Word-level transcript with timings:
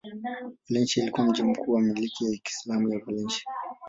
Valencia 0.69 1.03
ilikuwa 1.03 1.27
mji 1.27 1.43
mkuu 1.43 1.71
wa 1.71 1.81
milki 1.81 2.25
ya 2.25 2.37
Kiislamu 2.37 2.89
ya 2.93 2.99
Valencia. 2.99 3.51